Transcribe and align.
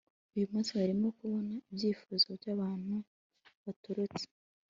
Uyu 0.35 0.49
munsi 0.51 0.69
barimo 0.79 1.07
kubona 1.17 1.53
ibyifuzo 1.69 2.27
byabantu 2.39 2.95
baturutse 3.63 4.23